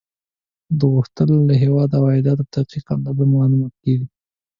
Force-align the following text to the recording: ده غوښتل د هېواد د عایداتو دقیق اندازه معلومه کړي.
ده 0.77 0.85
غوښتل 0.93 1.29
د 1.49 1.51
هېواد 1.63 1.87
د 1.91 1.95
عایداتو 2.05 2.43
دقیق 2.53 2.85
اندازه 2.97 3.23
معلومه 3.33 3.67
کړي. 3.79 3.97